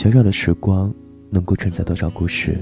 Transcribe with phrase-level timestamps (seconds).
[0.00, 0.90] 小小的时光
[1.28, 2.56] 能够承载多少故事？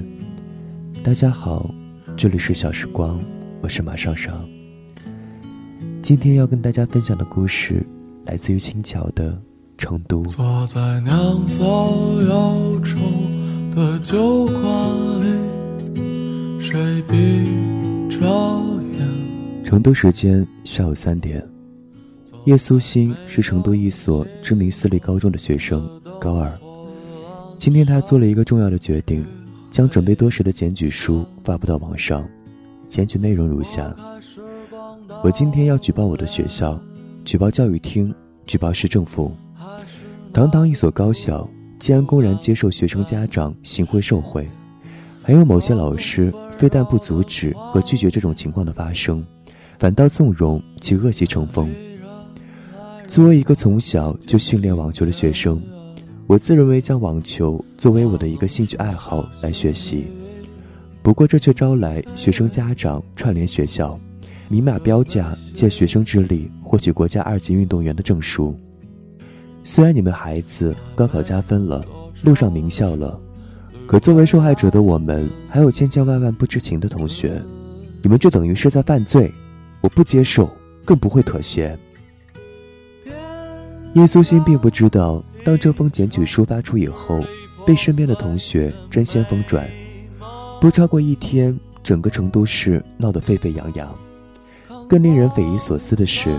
[1.05, 1.73] 大家好，
[2.17, 3.21] 这里是小时光，
[3.63, 4.45] 我是马上上。
[6.03, 7.87] 今天要跟大家分享的故事
[8.25, 9.41] 来自于青桥的
[9.77, 10.25] 成都。
[10.25, 12.97] 坐在酿造忧愁
[13.73, 14.61] 的酒馆
[15.95, 17.45] 里，谁闭
[18.11, 18.27] 着
[18.99, 19.63] 眼？
[19.63, 21.49] 成都时间下午三点，
[22.47, 25.89] 叶苏欣是成都一所知名私立高中的学生，
[26.21, 26.53] 高二。
[27.59, 29.27] 今天他做了一个重要的决定，
[29.69, 32.27] 将准备多时的检举书发布到网上。
[32.87, 33.95] 检举内容如下：
[35.25, 36.81] 我今天要举报我的学校，
[37.25, 38.15] 举报教育厅，
[38.47, 39.33] 举报市政府。
[40.33, 44.49] 堂堂一所高校，竟然公然接受学生家长行贿受贿，
[45.21, 49.23] 还有某些老师非但不阻止和拒绝这种情况的发生，
[49.81, 51.69] 反倒纵容其恶习成风。
[53.09, 55.61] 作为一个从小就训练网球的学生。
[56.29, 60.07] 我自认为将网球作为我的一个兴趣爱好来学习，
[61.01, 63.99] 不过这却招来学生家长串联学校，
[64.47, 68.55] 明码标价借学生之力获取国家二级运动员的证书。
[69.65, 71.83] 虽然你们孩子高考加分了，
[72.23, 73.19] 路上名校了，
[73.87, 77.43] 可作为受害者的我们，还有千千万万不知情的同学，
[78.03, 79.33] 你们就等于是在犯罪，
[79.81, 80.51] 我不接受，
[80.85, 81.75] 更不会妥协。
[83.95, 85.25] 叶苏心并不知道。
[85.45, 87.25] 当这封检举书发出以后，
[87.67, 89.67] 被身边的同学争先疯转，
[90.61, 93.95] 不超过一天，整个成都市闹得沸沸扬扬。
[94.89, 96.35] 更令人匪夷所思的是，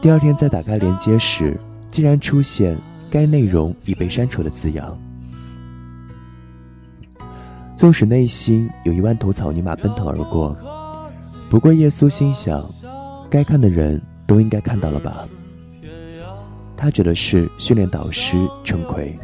[0.00, 1.58] 第二天在打开链接时，
[1.90, 2.76] 竟然出现
[3.10, 4.98] “该内容已被删除”的字样。
[7.76, 10.56] 纵使内心有一万头草泥马奔腾而过，
[11.48, 12.62] 不过叶苏心想，
[13.30, 15.26] 该看的人都应该看到了吧。
[16.82, 19.14] 他指的是训练导师陈奎。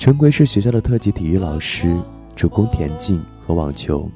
[0.00, 1.96] 陈奎是学校的特级体育老师，
[2.34, 4.10] 主攻田径和网球。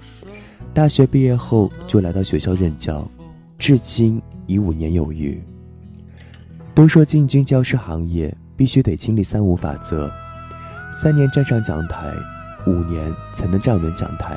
[0.74, 3.08] 大学毕业后就来到学校任教，
[3.56, 5.40] 至今已五年有余。
[6.74, 10.10] 都说进军教师行业必须得经历三无法则：
[10.92, 12.12] 三年站上讲台，
[12.66, 14.36] 五年才能站稳讲台。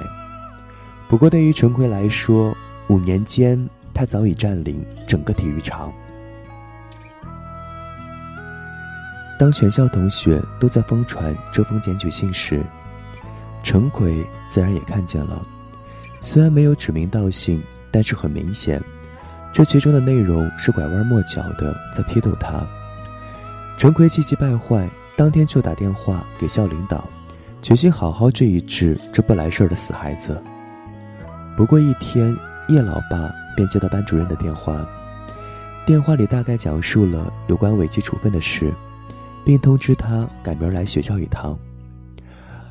[1.09, 2.55] 不过对于陈奎来说，
[2.89, 5.91] 五年间他早已占领整个体育场。
[9.41, 12.63] 当全校同学都在疯传这封检举信时，
[13.63, 15.41] 陈奎自然也看见了。
[16.19, 17.59] 虽然没有指名道姓，
[17.90, 18.79] 但是很明显，
[19.52, 22.63] 这其中的内容是拐弯抹角的在批斗他。
[23.79, 27.03] 陈奎气急败坏，当天就打电话给校领导，
[27.63, 30.40] 决心好好治一治这不来事儿的死孩子。
[31.58, 32.38] 不过一天，
[32.69, 34.88] 叶老爸便接到班主任的电话，
[35.84, 38.72] 电话里大概讲述了有关违纪处分的事。
[39.46, 41.57] 并通知他赶明儿来学校一趟。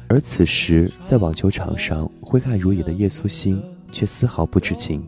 [0.09, 5.03] 而此时，在网球场上挥汗如雨的叶苏欣却丝毫不知情。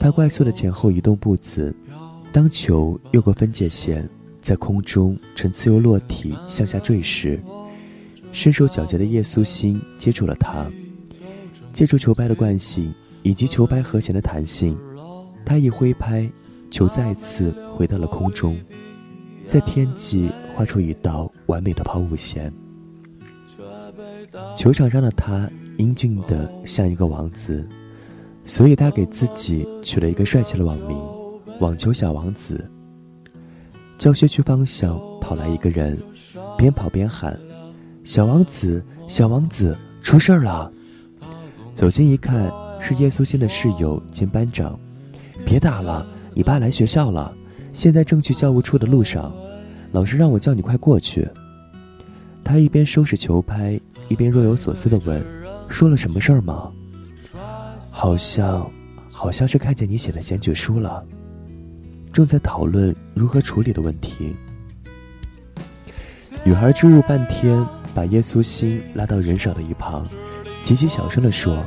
[0.00, 1.74] 他快速的前后移动步子，
[2.32, 4.08] 当球越过分界线，
[4.40, 7.40] 在空中呈自由落体向下坠时，
[8.32, 10.66] 身手矫捷的叶苏欣接住了它。
[11.72, 12.92] 借助球拍的惯性
[13.22, 14.76] 以及球拍和弦的弹性，
[15.46, 16.28] 他一挥拍，
[16.70, 18.56] 球再次回到了空中。
[19.46, 22.52] 在天际画出一道完美的抛物线。
[24.56, 27.66] 球场上的他英俊的像一个王子，
[28.44, 30.98] 所以他给自己取了一个帅气的网名
[31.60, 32.68] “网球小王子”。
[33.98, 35.96] 教学区方向跑来一个人，
[36.58, 37.38] 边跑边喊
[38.02, 40.70] ：“小王子，小王子，出事儿了！”
[41.74, 44.78] 走近一看，是叶苏欣的室友兼班长。
[45.44, 47.34] 别打了，你爸来学校了。
[47.74, 49.30] 现在正去教务处的路上，
[49.90, 51.28] 老师让我叫你快过去。
[52.44, 55.22] 他一边收拾球拍，一边若有所思地问
[55.68, 56.72] ：“说了什么事儿吗
[57.90, 58.70] ？”“好像，
[59.12, 61.04] 好像是看见你写的检举书了，
[62.12, 64.32] 正在讨论如何处理的问题。”
[66.44, 70.06] 女孩支吾半天，把叶苏欣拉到人少的一旁，
[70.62, 71.64] 极其小声地说：“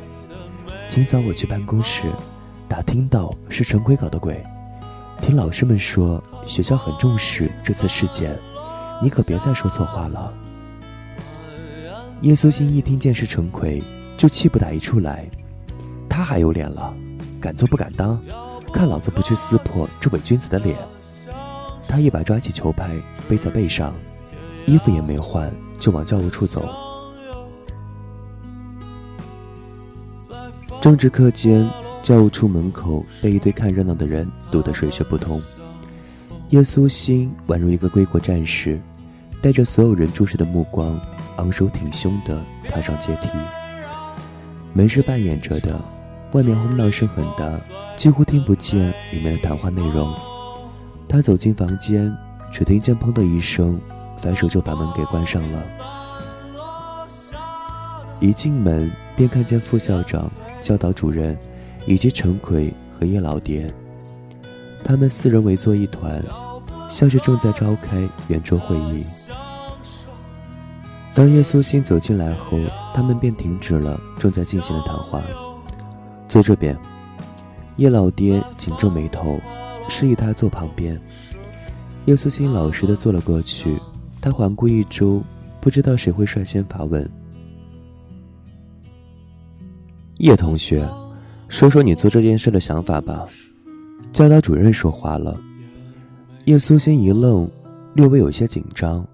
[0.88, 2.04] 今早我去办公室，
[2.70, 4.42] 打听到是陈奎搞的鬼。”
[5.22, 8.38] 听老师们说，学校很重视这次事件，
[9.02, 10.34] 你可别再说错话了。
[12.22, 13.84] 叶苏欣一听见是陈奎，
[14.18, 15.30] 就气不打一处来。
[16.10, 16.94] 他还有脸了，
[17.42, 18.20] 敢做不敢当，
[18.74, 20.80] 看老子不去撕破这伪君子的脸！
[21.88, 22.90] 他一把抓起球拍，
[23.28, 23.94] 背在背上，
[24.66, 26.68] 衣服也没换，就往教务处走。
[30.82, 31.70] 政治课间。
[32.08, 35.42] 教务处门口被一堆看热闹的人堵得水泄不通。
[36.52, 38.80] 叶苏欣宛如一个归国战士，
[39.42, 40.98] 带着所有人注视的目光，
[41.36, 43.28] 昂首挺胸地踏上阶梯。
[44.72, 45.78] 门是半掩着的，
[46.32, 47.60] 外面哄闹声很大，
[47.98, 50.10] 几乎听不见里面的谈话内容。
[51.10, 52.10] 他走进房间，
[52.54, 53.78] 只听见“砰”的一声，
[54.18, 55.62] 反手就把门给关上了。
[58.22, 60.32] 一进门便看见副校长、
[60.62, 61.38] 教导主任，
[61.88, 63.74] 以及陈奎和叶老爹。
[64.84, 66.24] 他们四人围坐一团，
[66.90, 69.04] 像是正在召开圆桌会议。
[71.16, 72.60] 当叶苏欣走进来后，
[72.94, 75.24] 他们便停止了正在进行的谈话。
[76.28, 76.78] 坐这边，
[77.78, 79.40] 叶老爹紧皱眉头，
[79.90, 81.02] 示意他坐旁边。
[82.06, 83.80] 叶苏欣老实的坐了过去。
[84.20, 85.22] 他环顾一周，
[85.62, 87.10] 不知道谁会率先发问。
[90.18, 90.88] 叶同学，
[91.48, 93.26] 说说你做这件事的想法吧。
[94.12, 95.38] 教导主任说话了，
[96.46, 97.50] 叶苏欣一愣，
[97.94, 99.06] 略微有些紧张。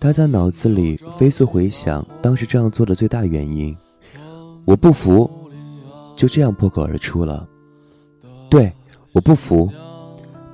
[0.00, 3.74] 他在脑子里飞速回想当时这样做的最大原因。
[4.64, 5.30] 我不服，
[6.16, 7.46] 就这样破口而出了。
[8.50, 8.70] 对，
[9.12, 9.70] 我不服。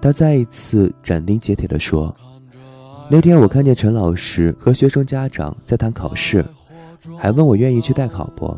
[0.01, 2.15] 他再一次斩钉截铁地说
[3.11, 6.45] ：“那天我看见陈老师和学生家长在谈考试，
[7.19, 8.57] 还问我愿意去代考不？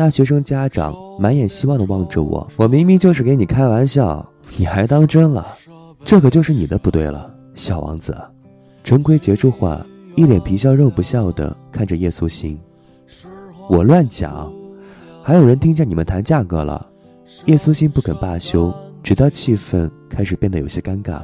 [0.00, 4.26] 那学生家长满眼希望地望着我，我明明就是给你开玩笑。”
[4.56, 5.46] 你还当真了？
[6.06, 8.16] 这可就是你的不对了，小王子。
[8.82, 9.84] 陈奎结住话，
[10.16, 12.58] 一脸皮笑肉不笑的看着叶苏心。
[13.68, 14.50] 我乱讲，
[15.22, 16.86] 还有人听见你们谈价格了。
[17.44, 21.20] 叶苏心不肯罢休，直到气氛开始变得有些尴尬。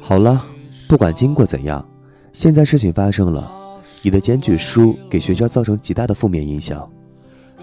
[0.00, 0.46] 好了，
[0.86, 1.84] 不管经过怎样，
[2.30, 3.50] 现在事情发生了，
[4.00, 6.88] 你的检举书给学校造成极大的负面影响，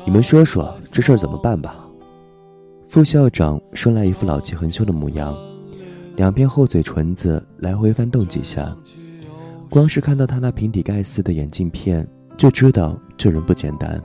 [0.06, 1.86] 你们说说这事儿怎么办吧。
[2.88, 5.36] 副校长生来一副老气横秋的模样，
[6.16, 8.76] 两片厚嘴唇子来回翻动几下，
[9.70, 12.06] 光是看到他那平底盖似的眼镜片，
[12.36, 14.02] 就知道这人不简单。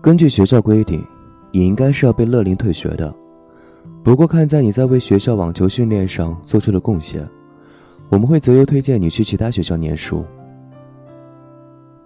[0.00, 1.04] 根据学校规定，
[1.50, 3.12] 你应该是要被勒令退学的。
[4.04, 7.28] 不过看在你在为学校网球训练上做出了贡献，
[8.10, 10.24] 我们会择优推荐你去其他学校念书。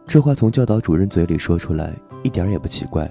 [0.06, 3.10] 这话从教导主任嘴里说出来，一点也不奇怪。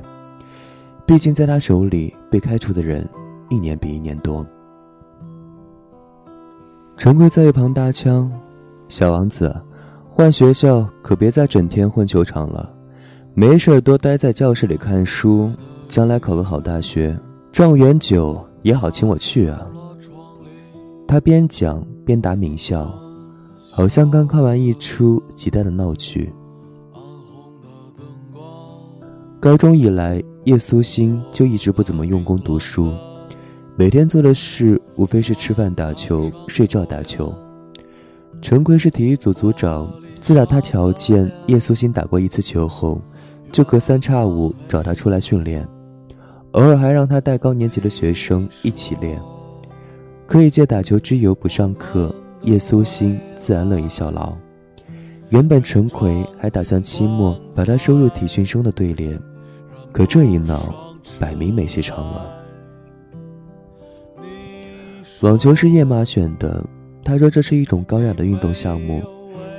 [1.05, 3.07] 毕竟，在他手里被开除的人
[3.49, 4.45] 一年比一年多。
[6.97, 8.31] 陈贵在一旁搭腔
[8.87, 9.53] ：“小王子，
[10.09, 12.71] 换学校可别再整天混球场了，
[13.33, 15.51] 没事多待在教室里看书，
[15.87, 17.17] 将来考个好大学，
[17.51, 19.67] 状元酒也好请我去啊。”
[21.07, 22.89] 他边讲边打抿笑，
[23.73, 26.31] 好像刚看完一出极大的闹剧。
[29.41, 30.23] 高中以来。
[30.45, 32.93] 叶苏欣就一直不怎么用功读书，
[33.75, 37.31] 每天做的事无非是吃饭、打球、睡觉、打球。
[38.41, 39.87] 陈奎是体育组组长，
[40.19, 42.99] 自打他瞧见叶苏欣打过一次球后，
[43.51, 45.67] 就隔三差五找他出来训练，
[46.53, 49.19] 偶尔还让他带高年级的学生一起练。
[50.25, 54.35] 可以借打球之由不上课，叶苏欣自然乐意效劳。
[55.29, 59.15] 原本陈奎还打算期末把他收入体训生的队列。
[59.91, 60.73] 可这一闹，
[61.19, 62.37] 摆明没戏唱了。
[65.21, 66.63] 网球是叶妈选的，
[67.03, 69.03] 她说这是一种高雅的运动项目，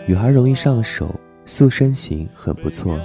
[0.07, 1.15] 女孩容易上手，
[1.45, 2.99] 塑身形很不错。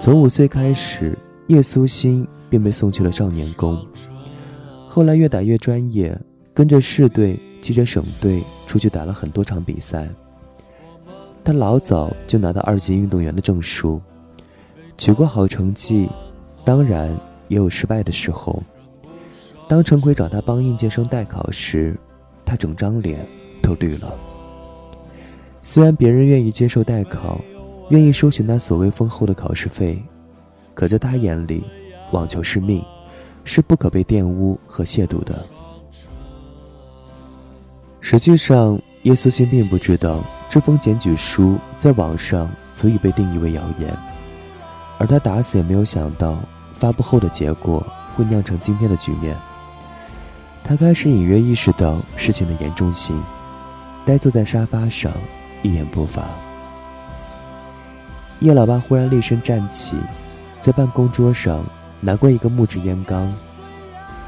[0.00, 3.86] 从五岁开始，叶苏欣便被送去了少年宫，
[4.88, 6.18] 后来越打越专业，
[6.52, 10.08] 跟着市队、接着省队出去打了很多场比赛。
[11.44, 14.00] 她老早就拿到二级运动员的证书。
[14.96, 16.08] 取过好成绩，
[16.64, 17.08] 当然
[17.48, 18.62] 也有失败的时候。
[19.66, 21.98] 当陈奎找他帮应届生代考时，
[22.44, 23.26] 他整张脸
[23.62, 24.12] 都绿了。
[25.62, 27.40] 虽然别人愿意接受代考，
[27.88, 30.02] 愿意收取那所谓丰厚的考试费，
[30.74, 31.64] 可在他眼里，
[32.12, 32.84] 网球是命，
[33.42, 35.34] 是不可被玷污和亵渎的。
[38.00, 44.13] 实际上，叶苏欣并不知道这封检举书在网上足以被定义为谣言。
[44.98, 46.38] 而他打死也没有想到，
[46.74, 47.84] 发布后的结果
[48.14, 49.36] 会酿成今天的局面。
[50.62, 53.20] 他开始隐约意识到事情的严重性，
[54.06, 55.12] 呆坐在沙发上，
[55.62, 56.22] 一言不发。
[58.40, 59.96] 叶老爸忽然厉声站起，
[60.60, 61.62] 在办公桌上
[62.00, 63.30] 拿过一个木质烟缸，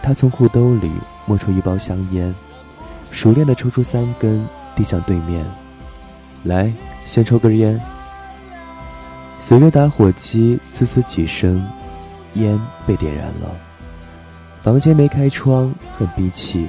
[0.03, 0.91] 他从裤兜里
[1.25, 2.35] 摸出一包香烟，
[3.11, 5.45] 熟练地抽出三根，递向对面
[6.45, 6.73] ：“来，
[7.05, 7.81] 先抽根烟。”
[9.39, 11.65] 随着打火机呲呲几声，
[12.35, 13.51] 烟被点燃了。
[14.63, 16.67] 房间没开窗，很闭气，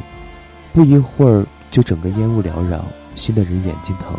[0.74, 4.16] 不一会儿就整个烟雾缭绕，熏得人眼睛疼。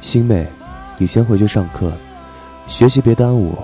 [0.00, 0.46] 星妹，
[0.98, 1.92] 你先回去上课，
[2.66, 3.56] 学习别耽误，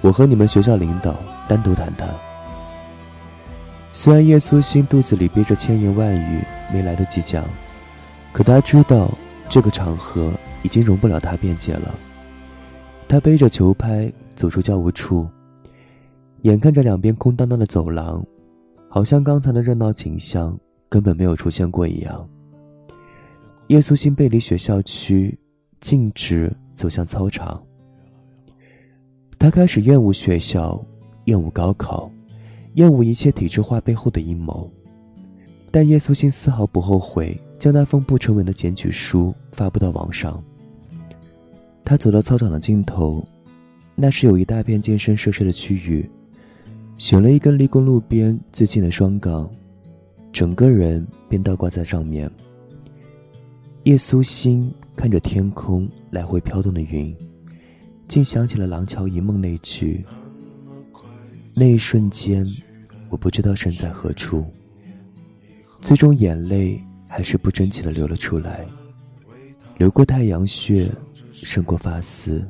[0.00, 1.16] 我和你们学校领导
[1.46, 2.08] 单独谈谈。
[3.92, 6.42] 虽然叶苏欣肚子里憋着千言万语，
[6.72, 7.44] 没来得及讲，
[8.32, 9.10] 可他知道
[9.50, 10.32] 这个场合
[10.62, 11.94] 已经容不了他辩解了。
[13.12, 15.28] 他背着球拍走出教务处，
[16.44, 18.24] 眼看着两边空荡荡的走廊，
[18.88, 22.26] 好像刚才的热闹景象根本没有出现过一样。
[23.66, 25.38] 叶苏欣背离学校区，
[25.78, 27.62] 径直走向操场。
[29.38, 30.82] 他开始厌恶学校，
[31.26, 32.10] 厌恶高考，
[32.76, 34.70] 厌恶一切体制化背后的阴谋。
[35.70, 40.42] 但叶苏欣丝毫不后悔将那封不成文的检举书发布到网上。
[41.84, 43.26] 他走到操场的尽头，
[43.94, 46.08] 那是有一大片健身设施的区域，
[46.96, 49.50] 选了一根离公路边最近的双杠，
[50.32, 52.30] 整个人便倒挂在上面。
[53.84, 57.14] 叶苏欣看着天空来回飘动的云，
[58.06, 60.04] 竟想起了《廊桥遗梦》那句
[61.56, 62.46] ：“那一瞬间，
[63.10, 64.46] 我不知道身在何处。”
[65.82, 68.64] 最终，眼泪还是不争气的流了出来，
[69.78, 70.88] 流过太阳穴，
[71.32, 72.46] 渗过发丝，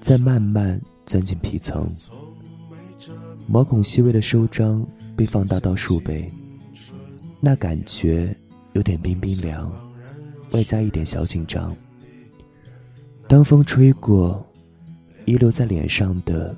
[0.00, 1.86] 再慢慢钻进皮层。
[3.46, 4.86] 毛孔细微的收张
[5.16, 6.32] 被放大到数倍，
[7.40, 8.34] 那感觉
[8.72, 9.70] 有点冰冰凉。
[10.52, 11.76] 外加一点小紧张。
[13.28, 14.46] 当风吹过，
[15.24, 16.56] 遗留在脸上的，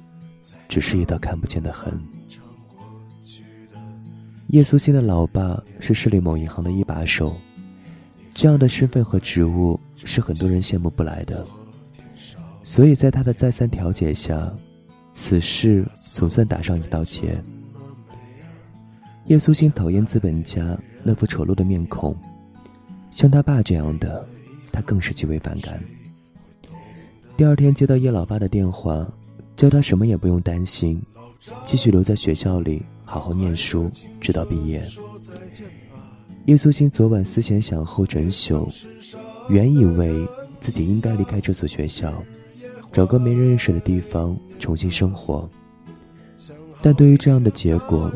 [0.69, 1.99] 只是一道看不见的痕。
[4.49, 7.35] 叶苏欣的老爸是市里某银行的一把手，
[8.39, 11.45] 这样的身份和职务是很多人羡慕不来的。
[12.63, 14.49] 所以在他的再三调解下，
[15.13, 17.37] 此事总算打上一道结。
[19.27, 22.17] 叶苏欣讨厌资本家那副丑陋的面孔。
[23.11, 24.25] 像他爸这样的，
[24.71, 25.83] 他更是极为反感。
[27.37, 29.05] 第二天接到叶老爸的电话，
[29.57, 31.03] 叫他什么也不用担心，
[31.67, 33.91] 继续留在学校里好好念书，
[34.21, 34.81] 直到毕业。
[36.49, 38.67] 叶苏欣昨晚思前想后整宿，
[39.51, 40.27] 原以为
[40.59, 42.25] 自己应该离开这所学校，
[42.91, 45.47] 找个没人认识的地方重新生活。
[46.81, 48.11] 但对于这样的结果，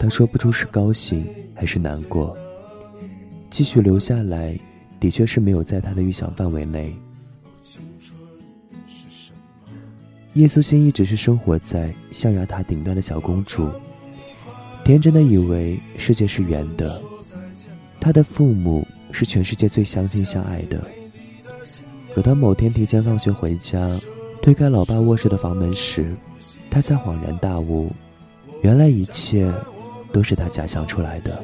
[0.00, 1.24] 他说不出是高兴
[1.54, 2.36] 还是难过。
[3.50, 4.58] 继续留下来，
[4.98, 6.92] 的确是没有在他的预想范围内。
[10.32, 13.70] 叶苏欣一直是生活在象牙塔顶端的小公主，
[14.84, 17.00] 天真的以为世界是圆的。
[18.00, 20.82] 他的父母是全世界最相亲相爱的。
[22.14, 23.88] 可当某天提前放学回家，
[24.40, 26.14] 推开老爸卧室的房门时，
[26.70, 27.90] 他才恍然大悟，
[28.62, 29.52] 原来一切
[30.12, 31.42] 都是他假想出来的。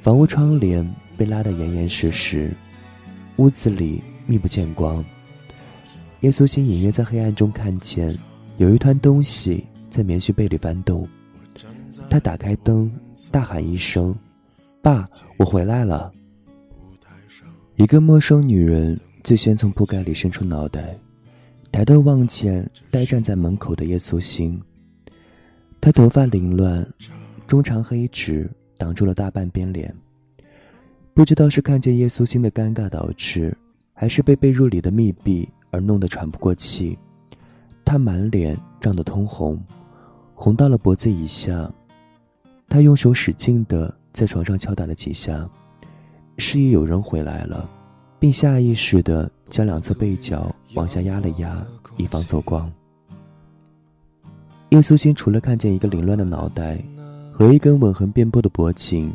[0.00, 2.50] 房屋窗帘被拉得严严实实，
[3.36, 5.04] 屋子里密不见光。
[6.20, 8.16] 耶稣心隐约在黑暗中看见
[8.56, 11.06] 有一团东西在棉絮被里翻动。
[12.08, 12.90] 他打开灯，
[13.30, 14.14] 大喊一声
[14.88, 16.10] ：“爸，我回来了！”
[17.76, 20.98] 一个陌生女人最先从铺盖里伸出脑袋，
[21.70, 24.58] 抬头望见呆站在门口的叶苏欣。
[25.78, 26.90] 她头发凌乱，
[27.46, 28.50] 中长黑直。
[28.78, 29.92] 挡住了大半边脸。
[31.12, 33.54] 不知道是看见叶苏欣的尴尬导致，
[33.92, 36.96] 还是被被褥里的密闭而弄得喘不过气，
[37.84, 39.60] 他满脸涨得通红，
[40.32, 41.68] 红到了脖子以下。
[42.68, 45.48] 他用手使劲的在床上敲打了几下，
[46.38, 47.70] 示意有人回来了，
[48.18, 51.64] 并下意识地将两侧背角往下压了压，
[51.96, 52.68] 以防走光。
[54.70, 56.82] 叶苏欣除了看见一个凌乱的脑袋。
[57.30, 59.14] 和一根吻痕遍布的脖颈，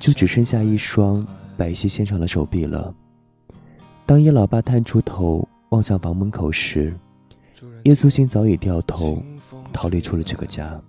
[0.00, 1.22] 就只剩下一双
[1.54, 2.94] 白皙纤长的手臂了。
[4.06, 6.96] 当叶老爸探出头望向房门口时，
[7.84, 9.22] 叶苏欣早已掉头
[9.70, 10.80] 逃离出了这个家。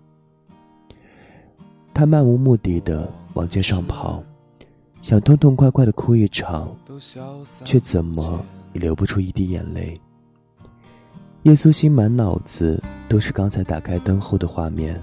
[1.94, 4.22] 他漫无目的的往街上跑，
[5.02, 6.76] 想痛痛快快的哭一场，
[7.64, 9.98] 却怎么也流不出一滴眼泪。
[11.44, 15.02] 叶苏欣满脑子都是刚才打开灯后的画面。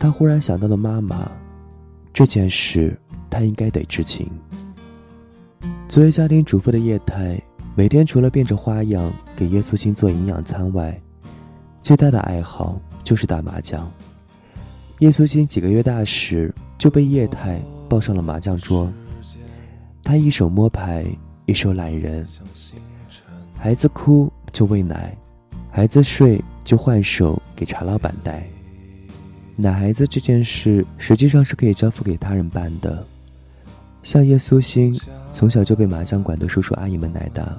[0.00, 1.30] 他忽然想到了妈妈，
[2.12, 2.98] 这件事
[3.30, 4.28] 他应该得知情。
[5.88, 7.40] 作为家庭主妇的叶太，
[7.76, 11.00] 每天除了变着花样给叶苏欣做营养餐外，
[11.80, 13.88] 最大的爱好就是打麻将。
[14.98, 16.52] 叶苏欣几个月大时
[16.82, 18.92] 就被叶太抱上了麻将桌，
[20.02, 21.06] 他一手摸牌，
[21.46, 22.26] 一手揽人。
[23.56, 25.16] 孩子哭就喂奶，
[25.70, 28.44] 孩子睡就换手给茶老板带。
[29.54, 33.06] 奶孩子这件事实际上是可以交付给他人办的，
[34.02, 34.92] 像叶苏欣
[35.30, 37.56] 从小就被麻将馆的叔叔阿姨们奶大，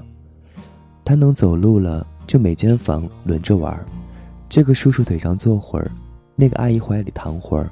[1.05, 3.73] 他能走路了，就每间房轮着玩。
[4.49, 5.89] 这个叔叔腿上坐会儿，
[6.35, 7.71] 那个阿姨怀里躺会儿。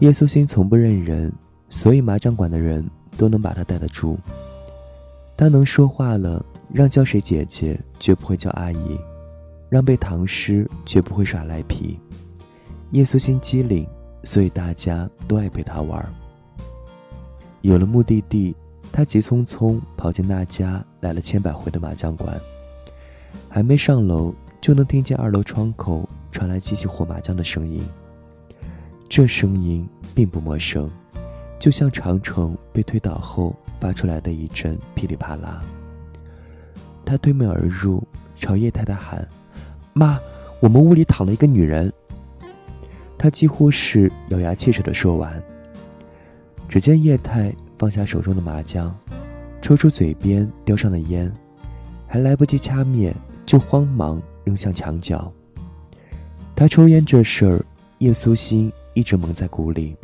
[0.00, 1.32] 叶苏欣从不认人，
[1.68, 4.18] 所以麻将馆的人都能把他带得住。
[5.36, 8.98] 他能说话了，让叫谁姐姐，绝不会叫阿姨；
[9.68, 11.98] 让背唐诗，绝不会耍赖皮。
[12.90, 13.86] 叶苏欣机灵，
[14.24, 16.12] 所以大家都爱陪他玩。
[17.62, 18.54] 有了目的地，
[18.90, 22.38] 他急匆匆跑进那家来了千百回的麻将馆，
[23.48, 27.82] 还没上楼，就能听见二楼窗口传来机器活麻将的声音。
[29.10, 30.88] 这声音并不陌生，
[31.58, 35.60] 就像长城被推倒后发出来的一阵噼里啪啦。
[37.04, 39.26] 他推门而入，朝叶太太喊
[39.92, 40.16] ：“妈，
[40.60, 41.92] 我们屋里躺了一个女人。”
[43.18, 45.42] 他几乎是咬牙切齿的说完。
[46.68, 48.96] 只见叶太放下手中的麻将，
[49.60, 51.30] 抽出嘴边叼上的烟，
[52.06, 53.12] 还来不及掐灭，
[53.44, 55.32] 就慌忙扔向墙角。
[56.54, 57.64] 他抽烟这事儿，
[57.98, 58.72] 叶苏心。
[58.94, 59.96] 一直蒙在鼓里，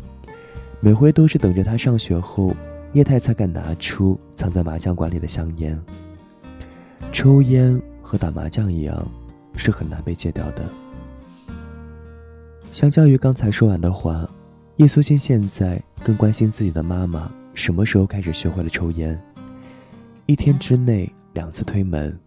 [0.80, 2.54] 每回都是等着他上学后，
[2.92, 5.80] 叶太才敢拿出藏在麻将馆里的香烟。
[7.12, 9.06] 抽烟和打麻将一样，
[9.56, 10.68] 是很难被戒掉的。
[12.70, 14.28] 相较于刚才说完的话，
[14.76, 19.18] 叶苏欣现在更关心自己的妈妈什么时候开始学会了抽烟。
[20.26, 22.18] 一天之内两次推门，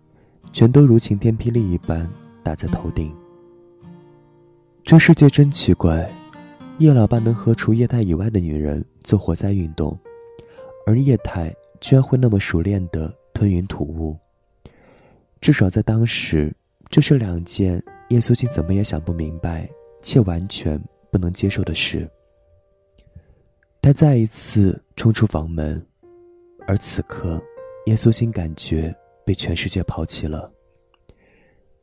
[0.52, 2.10] 全都如晴天霹雳一般
[2.42, 3.14] 打在头顶。
[4.84, 6.10] 这世界真奇怪。
[6.80, 10.00] 叶老爸能和除叶太以外的女人做活塞运动，
[10.86, 14.18] 而叶太居然会那么熟练的吞云吐雾。
[15.42, 16.56] 至少在当时，
[16.90, 19.70] 这是两件叶苏欣怎么也想不明白
[20.02, 20.82] 且完全
[21.12, 22.10] 不能接受的事。
[23.82, 25.86] 他再一次冲出房门，
[26.66, 27.42] 而此刻，
[27.88, 30.50] 叶苏欣感觉被全世界抛弃了。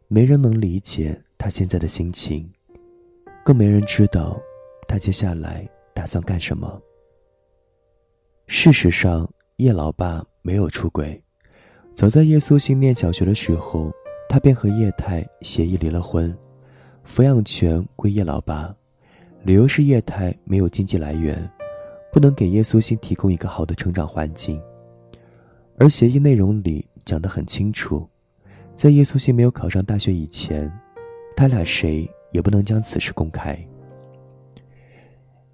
[0.09, 2.51] 没人能理解他现在的心情，
[3.45, 4.41] 更没人知道。
[4.89, 6.81] 他接下来打算干什么？
[8.47, 11.21] 事实上，叶老爸没有出轨。
[11.95, 13.91] 早在叶苏欣念小学的时候，
[14.29, 16.37] 他便和叶太协议离了婚，
[17.07, 18.75] 抚养权归叶老爸，
[19.43, 21.51] 理由是叶太没有经济来源，
[22.13, 24.61] 不能给叶苏欣提供一个好的成长环境。
[25.79, 28.09] 而协议内容里讲得很清楚，
[28.75, 30.71] 在叶苏欣没有考上大学以前，
[31.37, 33.59] 他俩谁也不能将此事公开。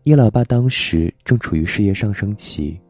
[0.04, 2.80] 叶老爸当时正处于事业上升期，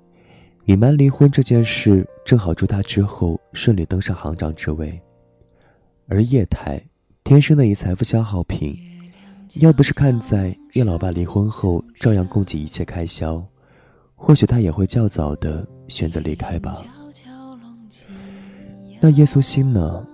[0.65, 4.99] 隐瞒离婚这件事正好助他之后顺利登上行长之位。
[6.09, 6.83] 而叶太
[7.23, 8.75] 天生的一财富消耗品，
[9.57, 13.45] 要不是看在叶老爸离婚后照样供给一切开销，
[14.15, 16.75] 或许他也会较早的选择离开吧。
[19.03, 20.07] 那叶苏心呢，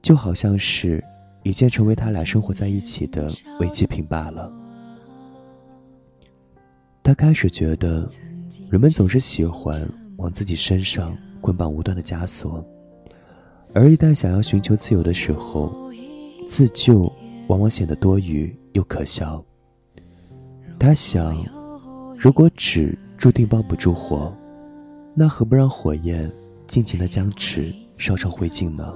[0.00, 1.02] 就好像是
[1.44, 4.52] 已经成为他俩生活在一起的违纪品罢了。
[7.04, 8.08] 他开始觉得，
[8.70, 9.86] 人们总是喜欢
[10.18, 12.64] 往自己身上捆绑无端的枷锁，
[13.74, 15.90] 而一旦想要寻求自由的时候，
[16.46, 17.12] 自救
[17.48, 19.44] 往往显得多余又可笑。
[20.78, 21.44] 他想，
[22.16, 24.32] 如果纸注定包不住火，
[25.12, 26.30] 那何不让火焰
[26.68, 28.94] 尽情的将纸烧成灰烬呢？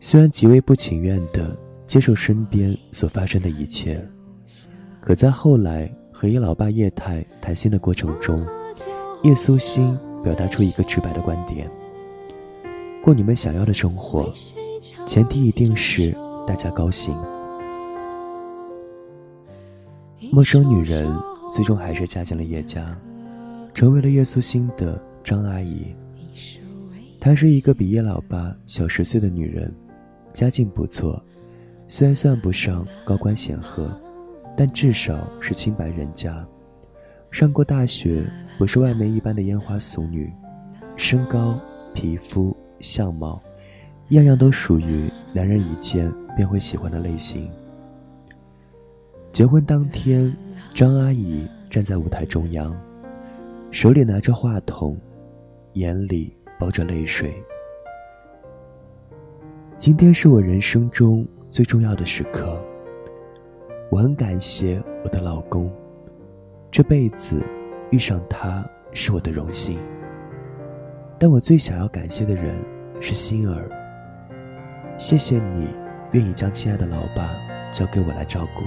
[0.00, 4.04] 虽然极为不情愿的接受身边所发生的一切。
[5.06, 8.44] 可在后来和叶老爸叶太谈心的过程中，
[9.22, 11.70] 叶苏欣表达出一个直白的观点：
[13.04, 14.34] 过你们想要的生活，
[15.06, 16.12] 前提一定是
[16.44, 17.16] 大家高兴。
[20.32, 21.16] 陌生女人
[21.54, 22.98] 最终还是嫁进了叶家，
[23.72, 25.86] 成为了叶苏欣的张阿姨。
[27.20, 29.72] 她是一个比叶老爸小十岁的女人，
[30.32, 31.22] 家境不错，
[31.86, 33.88] 虽然算不上高官显赫。
[34.56, 36.42] 但至少是清白人家，
[37.30, 38.24] 上过大学，
[38.56, 40.32] 不是外面一般的烟花俗女，
[40.96, 41.60] 身高、
[41.92, 43.38] 皮肤、相貌，
[44.08, 47.50] 样样都属于男人一见便会喜欢的类型。
[49.30, 50.34] 结婚当天，
[50.74, 52.74] 张阿姨站在舞台中央，
[53.70, 54.96] 手里拿着话筒，
[55.74, 57.34] 眼里包着泪水。
[59.76, 62.58] 今天是我人生中最重要的时刻。
[63.88, 65.70] 我很感谢我的老公，
[66.70, 67.42] 这辈子
[67.90, 69.78] 遇上他是我的荣幸。
[71.18, 72.56] 但我最想要感谢的人
[73.00, 73.70] 是心儿。
[74.98, 75.68] 谢谢你
[76.12, 77.34] 愿意将亲爱的老爸
[77.70, 78.64] 交给我来照顾。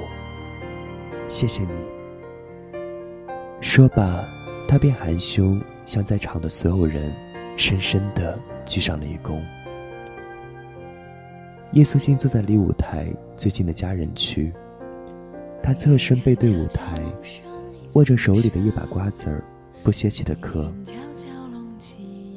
[1.27, 1.71] 谢谢你。
[3.59, 4.25] 说罢，
[4.67, 7.13] 他便含胸向在场的所有人
[7.57, 9.43] 深深的鞠上了一躬。
[11.73, 14.51] 叶素心坐在离舞台最近的家人区，
[15.61, 16.95] 他侧身背对舞台，
[17.93, 19.43] 握着手里的一把瓜子儿，
[19.83, 20.71] 不歇气的嗑。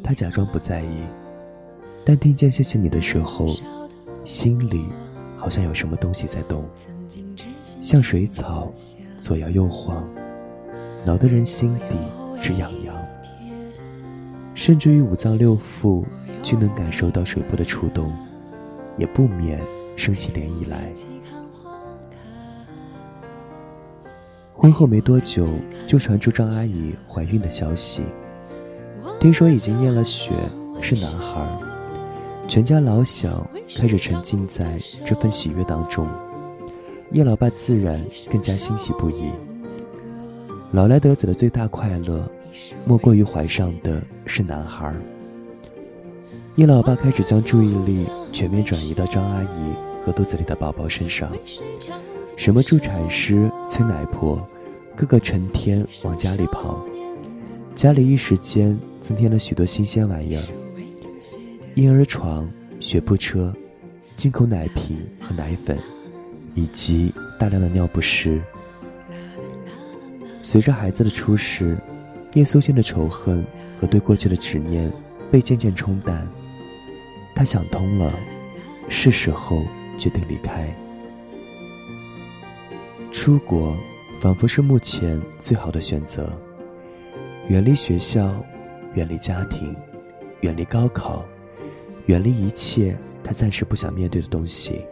[0.02, 1.02] 他假装不在意，
[2.04, 3.48] 但听见“谢谢你”的时候，
[4.24, 4.86] 心里
[5.36, 6.64] 好像有什么东西在动，
[7.80, 8.70] 像水草
[9.18, 10.04] 左摇右晃，
[11.06, 11.96] 挠得人心底
[12.40, 12.94] 直痒痒。
[14.54, 16.04] 甚至于五脏六腑
[16.42, 18.12] 均能感受到水波的触动，
[18.98, 19.58] 也不免
[19.96, 20.92] 升起涟漪来。
[24.54, 25.46] 婚后没多久，
[25.86, 28.02] 就传出张阿姨怀孕的消息。
[29.18, 30.32] 听说已经验了血，
[30.80, 31.44] 是男孩。
[32.46, 36.06] 全家老小开始沉浸在这份喜悦当中，
[37.10, 39.30] 叶老爸自然更加欣喜不已。
[40.72, 42.28] 老来得子的最大快乐，
[42.84, 44.94] 莫过于怀上的是男孩。
[46.56, 51.30] 叶老爸开始将注意力全面转移到张阿姨和肚子里的宝宝身上，
[52.42, 54.44] 什么助产师、催奶婆，
[54.96, 56.84] 个个成天往家里跑。
[57.76, 60.42] 家里一时间增添了许多新鲜玩意儿：
[61.76, 62.50] 婴儿床、
[62.80, 63.54] 学步车、
[64.16, 65.78] 进口奶瓶和奶粉，
[66.56, 68.42] 以及大量的尿不湿。
[70.42, 71.78] 随着孩子的出世，
[72.32, 73.46] 叶苏心的仇恨
[73.80, 74.90] 和对过去的执念
[75.30, 76.26] 被渐渐冲淡。
[77.36, 78.12] 他想通了，
[78.88, 79.62] 是时候
[79.96, 80.68] 决定离开。
[83.22, 83.78] 出国，
[84.18, 86.36] 仿佛是目前最好的选择。
[87.46, 88.34] 远离学校，
[88.94, 89.76] 远离家庭，
[90.40, 91.24] 远离高考，
[92.06, 94.84] 远离一切他暂时不想面对的东西。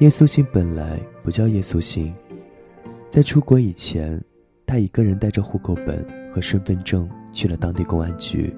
[0.00, 2.12] 叶素心本来不叫叶素心，
[3.08, 4.20] 在出国以前，
[4.66, 8.52] 他一个人带着户口本和身份证去了当地公安局，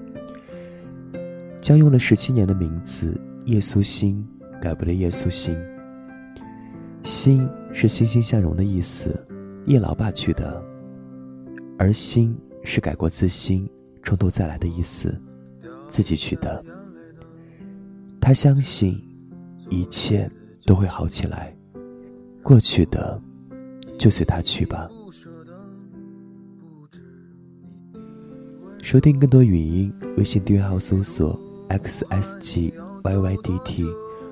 [1.60, 4.26] 将用了十七年的名字叶素心
[4.58, 5.54] 改为了叶素心。
[7.02, 9.14] 心是欣欣向荣的意思，
[9.66, 10.64] 叶老爸取的。
[11.76, 13.68] 而心是改过自新、
[14.02, 15.20] 从头再来的意思，
[15.88, 16.64] 自己取的。
[18.20, 18.98] 他相信
[19.68, 20.30] 一切
[20.64, 21.54] 都会好起来，
[22.44, 23.20] 过去的
[23.98, 24.88] 就随他去吧。
[28.80, 31.36] 收听更多语音，微信订阅号搜索
[31.70, 32.72] xsgyydt，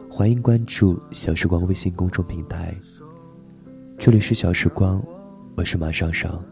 [0.09, 2.73] 欢迎关注小时光微信公众平台。
[4.05, 5.01] 这里是小时光，
[5.57, 6.45] 我是马上上。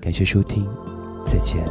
[0.00, 0.64] 感谢收听，
[1.26, 1.66] 再见。